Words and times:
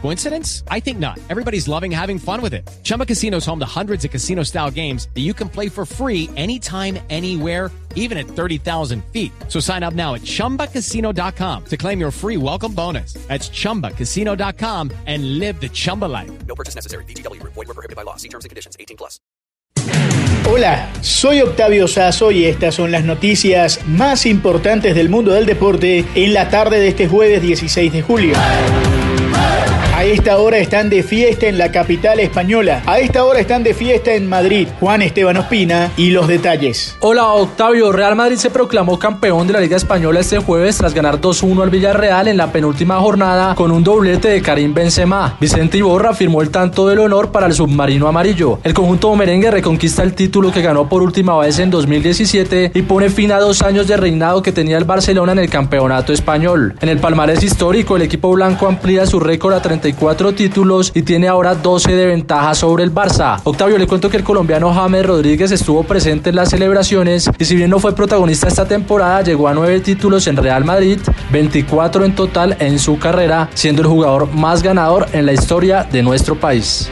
Coincidence? 0.00 0.62
I 0.70 0.78
think 0.80 0.98
not. 0.98 1.18
Everybody's 1.28 1.66
loving 1.66 1.90
having 1.90 2.18
fun 2.18 2.40
with 2.40 2.54
it. 2.54 2.68
Chumba 2.84 3.04
Casino 3.04 3.38
is 3.38 3.46
home 3.46 3.58
to 3.58 3.66
hundreds 3.66 4.04
of 4.04 4.12
casino 4.12 4.44
style 4.44 4.70
games 4.70 5.08
that 5.14 5.22
you 5.22 5.34
can 5.34 5.48
play 5.48 5.68
for 5.68 5.84
free 5.84 6.30
anytime, 6.36 6.98
anywhere, 7.10 7.72
even 7.96 8.16
at 8.16 8.28
30,000 8.28 9.04
feet. 9.12 9.32
So 9.48 9.58
sign 9.58 9.82
up 9.82 9.94
now 9.94 10.14
at 10.14 10.20
chumbacasino.com 10.22 11.64
to 11.64 11.76
claim 11.76 11.98
your 11.98 12.12
free 12.12 12.36
welcome 12.36 12.72
bonus. 12.72 13.14
That's 13.26 13.48
chumbacasino.com 13.48 14.92
and 15.06 15.40
live 15.40 15.60
the 15.60 15.68
Chumba 15.68 16.04
life. 16.04 16.30
No 16.46 16.54
purchase 16.54 16.76
necessary. 16.76 17.04
BGW. 17.06 17.42
Void 17.42 17.56
were 17.56 17.74
prohibited 17.74 17.96
by 17.96 18.02
law. 18.02 18.14
See 18.16 18.28
terms 18.28 18.44
and 18.44 18.50
conditions. 18.50 18.76
18 18.78 18.96
plus. 18.96 19.18
Hola, 20.48 20.88
soy 21.00 21.40
Octavio 21.40 21.88
Sazo 21.88 22.30
y 22.30 22.44
estas 22.44 22.76
son 22.76 22.92
las 22.92 23.04
noticias 23.04 23.80
más 23.86 24.26
importantes 24.26 24.94
del 24.94 25.08
mundo 25.08 25.32
del 25.32 25.44
deporte 25.44 26.04
en 26.14 26.34
la 26.34 26.50
tarde 26.50 26.78
de 26.78 26.88
este 26.88 27.08
jueves 27.08 27.42
16 27.42 27.92
de 27.92 28.02
julio. 28.02 28.34
A 29.96 30.04
esta 30.04 30.36
hora 30.36 30.58
están 30.58 30.90
de 30.90 31.02
fiesta 31.02 31.46
en 31.46 31.56
la 31.56 31.72
capital 31.72 32.20
española. 32.20 32.82
A 32.84 32.98
esta 32.98 33.24
hora 33.24 33.40
están 33.40 33.62
de 33.62 33.72
fiesta 33.72 34.12
en 34.12 34.28
Madrid. 34.28 34.68
Juan 34.78 35.00
Esteban 35.00 35.38
Ospina 35.38 35.90
y 35.96 36.10
los 36.10 36.28
detalles. 36.28 36.94
Hola 37.00 37.28
Octavio, 37.28 37.92
Real 37.92 38.14
Madrid 38.14 38.36
se 38.36 38.50
proclamó 38.50 38.98
campeón 38.98 39.46
de 39.46 39.54
la 39.54 39.60
Liga 39.60 39.78
Española 39.78 40.20
este 40.20 40.36
jueves 40.36 40.76
tras 40.76 40.92
ganar 40.92 41.18
2-1 41.18 41.62
al 41.62 41.70
Villarreal 41.70 42.28
en 42.28 42.36
la 42.36 42.52
penúltima 42.52 43.00
jornada 43.00 43.54
con 43.54 43.70
un 43.70 43.82
doblete 43.82 44.28
de 44.28 44.42
Karim 44.42 44.74
Benzema. 44.74 45.38
Vicente 45.40 45.78
Iborra 45.78 46.12
firmó 46.12 46.42
el 46.42 46.50
tanto 46.50 46.86
del 46.86 46.98
honor 46.98 47.32
para 47.32 47.46
el 47.46 47.54
submarino 47.54 48.06
amarillo. 48.06 48.58
El 48.64 48.74
conjunto 48.74 49.16
merengue 49.16 49.50
reconquista 49.50 50.02
el 50.02 50.12
título 50.12 50.52
que 50.52 50.60
ganó 50.60 50.90
por 50.90 51.00
última 51.00 51.38
vez 51.38 51.58
en 51.58 51.70
2017 51.70 52.72
y 52.74 52.82
pone 52.82 53.08
fin 53.08 53.32
a 53.32 53.40
dos 53.40 53.62
años 53.62 53.88
de 53.88 53.96
reinado 53.96 54.42
que 54.42 54.52
tenía 54.52 54.76
el 54.76 54.84
Barcelona 54.84 55.32
en 55.32 55.38
el 55.38 55.48
campeonato 55.48 56.12
español. 56.12 56.74
En 56.82 56.90
el 56.90 56.98
palmarés 56.98 57.42
histórico, 57.42 57.96
el 57.96 58.02
equipo 58.02 58.30
blanco 58.32 58.66
amplía 58.66 59.06
su 59.06 59.20
récord 59.20 59.54
a 59.54 59.62
34 59.86 60.34
títulos 60.34 60.90
y 60.94 61.02
tiene 61.02 61.28
ahora 61.28 61.54
12 61.54 61.94
de 61.94 62.06
ventaja 62.06 62.56
sobre 62.56 62.82
el 62.82 62.92
Barça. 62.92 63.40
Octavio, 63.44 63.78
le 63.78 63.86
cuento 63.86 64.10
que 64.10 64.16
el 64.16 64.24
colombiano 64.24 64.74
James 64.74 65.06
Rodríguez 65.06 65.52
estuvo 65.52 65.84
presente 65.84 66.30
en 66.30 66.36
las 66.36 66.50
celebraciones 66.50 67.30
y 67.38 67.44
si 67.44 67.54
bien 67.54 67.70
no 67.70 67.78
fue 67.78 67.94
protagonista 67.94 68.48
esta 68.48 68.66
temporada, 68.66 69.22
llegó 69.22 69.46
a 69.46 69.54
9 69.54 69.78
títulos 69.80 70.26
en 70.26 70.38
Real 70.38 70.64
Madrid, 70.64 70.98
24 71.30 72.04
en 72.04 72.16
total 72.16 72.56
en 72.58 72.80
su 72.80 72.98
carrera, 72.98 73.48
siendo 73.54 73.82
el 73.82 73.88
jugador 73.88 74.32
más 74.32 74.60
ganador 74.60 75.06
en 75.12 75.24
la 75.24 75.32
historia 75.32 75.84
de 75.84 76.02
nuestro 76.02 76.34
país. 76.34 76.88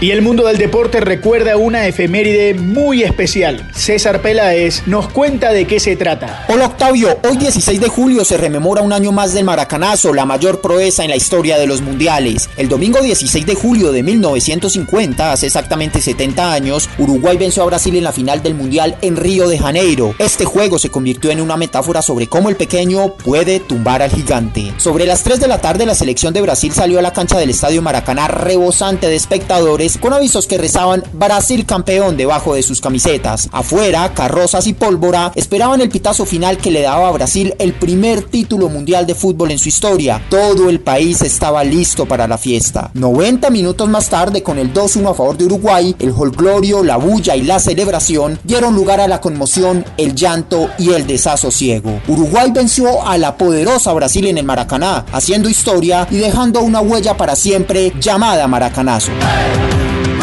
Y 0.00 0.12
el 0.12 0.22
mundo 0.22 0.46
del 0.46 0.58
deporte 0.58 1.00
recuerda 1.00 1.56
una 1.56 1.88
efeméride 1.88 2.54
muy 2.54 3.02
especial. 3.02 3.68
César 3.74 4.22
Peláez 4.22 4.86
nos 4.86 5.08
cuenta 5.08 5.52
de 5.52 5.66
qué 5.66 5.80
se 5.80 5.96
trata. 5.96 6.44
Hola 6.48 6.66
Octavio, 6.66 7.18
hoy 7.28 7.36
16 7.36 7.80
de 7.80 7.88
julio 7.88 8.24
se 8.24 8.36
rememora 8.36 8.82
un 8.82 8.92
año 8.92 9.10
más 9.10 9.34
del 9.34 9.44
Maracanazo, 9.44 10.14
la 10.14 10.24
mayor 10.24 10.60
proeza 10.60 11.02
en 11.02 11.10
la 11.10 11.16
historia 11.16 11.58
de 11.58 11.66
los 11.66 11.80
mundiales. 11.80 12.48
El 12.56 12.68
domingo 12.68 13.00
16 13.00 13.44
de 13.44 13.56
julio 13.56 13.90
de 13.90 14.04
1950, 14.04 15.32
hace 15.32 15.46
exactamente 15.46 16.00
70 16.00 16.52
años, 16.52 16.88
Uruguay 16.98 17.36
venció 17.36 17.64
a 17.64 17.66
Brasil 17.66 17.96
en 17.96 18.04
la 18.04 18.12
final 18.12 18.40
del 18.40 18.54
mundial 18.54 18.96
en 19.02 19.16
Río 19.16 19.48
de 19.48 19.58
Janeiro. 19.58 20.14
Este 20.20 20.44
juego 20.44 20.78
se 20.78 20.90
convirtió 20.90 21.32
en 21.32 21.40
una 21.40 21.56
metáfora 21.56 22.02
sobre 22.02 22.28
cómo 22.28 22.50
el 22.50 22.56
pequeño 22.56 23.14
puede 23.14 23.58
tumbar 23.58 24.02
al 24.02 24.12
gigante. 24.12 24.72
Sobre 24.76 25.06
las 25.06 25.24
3 25.24 25.40
de 25.40 25.48
la 25.48 25.60
tarde 25.60 25.86
la 25.86 25.96
selección 25.96 26.32
de 26.32 26.42
Brasil 26.42 26.72
salió 26.72 27.00
a 27.00 27.02
la 27.02 27.12
cancha 27.12 27.36
del 27.36 27.50
Estadio 27.50 27.82
Maracaná 27.82 28.28
rebosante 28.28 29.08
de 29.08 29.16
espectadores 29.16 29.87
con 29.96 30.12
avisos 30.12 30.46
que 30.46 30.58
rezaban 30.58 31.02
Brasil 31.12 31.64
campeón 31.64 32.16
debajo 32.16 32.54
de 32.54 32.62
sus 32.62 32.80
camisetas. 32.80 33.48
Afuera, 33.52 34.12
carrozas 34.12 34.66
y 34.66 34.74
pólvora 34.74 35.32
esperaban 35.34 35.80
el 35.80 35.88
pitazo 35.88 36.26
final 36.26 36.58
que 36.58 36.70
le 36.70 36.82
daba 36.82 37.08
a 37.08 37.12
Brasil 37.12 37.54
el 37.58 37.72
primer 37.72 38.24
título 38.24 38.68
mundial 38.68 39.06
de 39.06 39.14
fútbol 39.14 39.52
en 39.52 39.58
su 39.58 39.68
historia. 39.68 40.22
Todo 40.28 40.68
el 40.68 40.80
país 40.80 41.22
estaba 41.22 41.64
listo 41.64 42.06
para 42.06 42.28
la 42.28 42.36
fiesta. 42.36 42.90
90 42.94 43.48
minutos 43.50 43.88
más 43.88 44.10
tarde, 44.10 44.42
con 44.42 44.58
el 44.58 44.74
2-1 44.74 45.10
a 45.10 45.14
favor 45.14 45.38
de 45.38 45.46
Uruguay, 45.46 45.96
el 45.98 46.12
holglorio, 46.16 46.82
la 46.82 46.96
bulla 46.96 47.36
y 47.36 47.42
la 47.42 47.58
celebración 47.58 48.38
dieron 48.44 48.74
lugar 48.74 49.00
a 49.00 49.08
la 49.08 49.20
conmoción, 49.20 49.84
el 49.96 50.14
llanto 50.14 50.68
y 50.78 50.92
el 50.92 51.06
desasosiego. 51.06 52.00
Uruguay 52.08 52.50
venció 52.50 53.06
a 53.06 53.16
la 53.16 53.36
poderosa 53.36 53.92
Brasil 53.92 54.26
en 54.26 54.38
el 54.38 54.44
Maracaná, 54.44 55.06
haciendo 55.12 55.48
historia 55.48 56.06
y 56.10 56.16
dejando 56.16 56.60
una 56.60 56.80
huella 56.80 57.16
para 57.16 57.36
siempre 57.36 57.92
llamada 58.00 58.48
Maracanazo. 58.48 59.12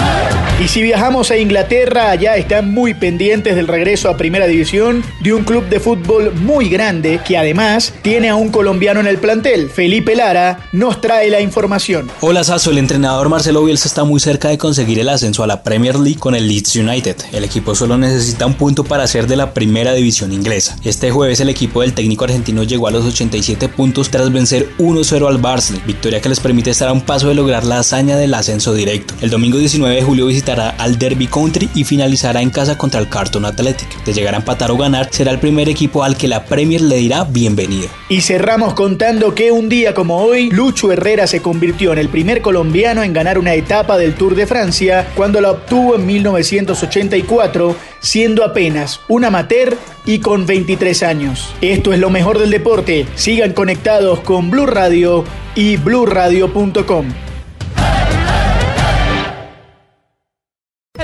Yeah. 0.06 0.45
Y 0.58 0.70
si 0.70 0.82
viajamos 0.82 1.32
a 1.32 1.38
Inglaterra, 1.38 2.12
allá 2.12 2.38
están 2.38 2.74
muy 2.74 2.94
pendientes 2.94 3.58
del 3.58 3.68
regreso 3.68 4.08
a 4.08 4.16
Primera 4.16 4.48
División 4.48 5.04
de 5.20 5.34
un 5.34 5.44
club 5.44 5.68
de 5.68 5.82
fútbol 5.82 6.34
muy 6.34 6.70
grande 6.70 7.20
que 7.28 7.38
además 7.38 7.94
tiene 8.02 8.30
a 8.30 8.36
un 8.36 8.52
colombiano 8.52 9.02
en 9.02 9.08
el 9.08 9.18
plantel. 9.18 9.70
Felipe 9.70 10.16
Lara 10.16 10.70
nos 10.72 11.02
trae 11.02 11.30
la 11.30 11.42
información. 11.42 12.10
Hola 12.22 12.46
Sasso, 12.46 12.72
el 12.72 12.78
entrenador 12.78 13.28
Marcelo 13.28 13.66
Bielsa 13.66 13.90
está 13.90 14.06
muy 14.06 14.22
cerca 14.22 14.48
de 14.48 14.58
conseguir 14.58 14.98
el 14.98 15.10
ascenso 15.10 15.44
a 15.44 15.48
la 15.48 15.62
Premier 15.62 15.98
League 15.98 16.20
con 16.20 16.36
el 16.36 16.48
Leeds 16.48 16.78
United. 16.78 17.18
El 17.34 17.44
equipo 17.44 17.76
solo 17.76 17.98
necesita 17.98 18.46
un 18.46 18.54
punto 18.54 18.86
para 18.86 19.08
ser 19.08 19.28
de 19.28 19.36
la 19.36 19.54
Primera 19.54 19.94
División 19.94 20.32
inglesa. 20.32 20.78
Este 20.86 21.12
jueves 21.12 21.42
el 21.42 21.50
equipo 21.50 21.82
del 21.82 21.94
técnico 21.94 22.24
argentino 22.24 22.64
llegó 22.64 22.88
a 22.88 22.92
los 22.92 23.04
87 23.04 23.68
puntos 23.68 24.10
tras 24.10 24.32
vencer 24.32 24.70
1-0 24.78 25.28
al 25.28 25.38
Barnsley, 25.38 25.82
victoria 25.86 26.22
que 26.22 26.30
les 26.30 26.40
permite 26.40 26.70
estar 26.70 26.88
a 26.88 26.94
un 26.94 27.02
paso 27.02 27.28
de 27.28 27.36
lograr 27.36 27.66
la 27.66 27.80
hazaña 27.80 28.16
del 28.16 28.34
ascenso 28.34 28.74
directo. 28.74 29.16
El 29.20 29.32
domingo 29.32 29.58
19 29.58 29.94
de 29.94 30.02
julio 30.02 30.26
al 30.52 31.00
Derby 31.00 31.28
y 31.74 31.84
finalizará 31.84 32.42
en 32.42 32.50
casa 32.50 32.78
contra 32.78 33.00
el 33.00 33.10
Carton 33.10 33.46
Athletic. 33.46 34.04
De 34.04 34.14
llegar 34.14 34.34
a 34.36 34.38
empatar 34.38 34.72
o 34.72 34.78
ganar, 34.78 35.10
será 35.12 35.32
el 35.32 35.40
primer 35.40 35.70
equipo 35.70 36.04
al 36.04 36.18
que 36.18 36.28
la 36.28 36.46
Premier 36.46 36.82
le 36.82 36.98
dirá 36.98 37.24
bienvenido. 37.24 37.88
Y 38.10 38.22
cerramos 38.22 38.74
contando 38.74 39.34
que 39.34 39.52
un 39.52 39.70
día 39.70 39.94
como 39.94 40.18
hoy, 40.18 40.50
Lucho 40.52 40.92
Herrera 40.92 41.28
se 41.28 41.42
convirtió 41.42 41.94
en 41.94 42.00
el 42.00 42.10
primer 42.10 42.42
colombiano 42.42 43.04
en 43.04 43.14
ganar 43.14 43.38
una 43.40 43.54
etapa 43.54 43.98
del 43.98 44.16
Tour 44.16 44.36
de 44.36 44.48
Francia 44.48 45.08
cuando 45.16 45.42
la 45.42 45.52
obtuvo 45.52 45.96
en 45.96 46.06
1984, 46.06 47.76
siendo 48.00 48.44
apenas 48.44 49.02
un 49.08 49.26
amateur 49.26 49.78
y 50.06 50.20
con 50.20 50.46
23 50.46 51.04
años. 51.04 51.54
Esto 51.62 51.94
es 51.94 52.00
lo 52.00 52.10
mejor 52.10 52.40
del 52.40 52.52
deporte. 52.52 53.06
Sigan 53.16 53.54
conectados 53.54 54.20
con 54.22 54.52
Blue 54.52 54.68
Radio 54.68 55.24
y 55.56 55.78
bluradio.com. 55.78 57.35